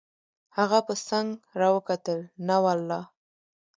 [0.57, 1.29] هغه په څنګ
[1.59, 3.01] را وکتل: نه والله.